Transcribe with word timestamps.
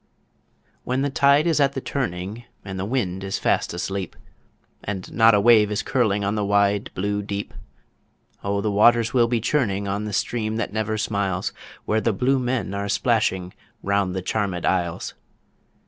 When 0.83 1.03
the 1.03 1.11
tide 1.11 1.45
is 1.45 1.59
at 1.59 1.73
the 1.73 1.79
turning 1.79 2.45
and 2.65 2.79
the 2.79 2.85
wind 2.85 3.23
is 3.23 3.37
fast 3.37 3.71
asleep, 3.71 4.15
And 4.83 5.13
not 5.13 5.35
a 5.35 5.39
wave 5.39 5.69
is 5.71 5.83
curling 5.83 6.23
on 6.25 6.33
the 6.33 6.43
wide, 6.43 6.89
blue 6.95 7.21
Deep, 7.21 7.53
O 8.43 8.61
the 8.61 8.71
waters 8.71 9.13
will 9.13 9.27
be 9.27 9.39
churning 9.39 9.87
on 9.87 10.05
the 10.05 10.11
stream 10.13 10.55
that 10.55 10.73
never 10.73 10.97
smiles, 10.97 11.53
Where 11.85 12.01
the 12.01 12.13
Blue 12.13 12.39
Men 12.39 12.73
are 12.73 12.89
splashing 12.89 13.53
round 13.83 14.15
the 14.15 14.23
charmèd 14.23 14.65
isles. 14.65 15.13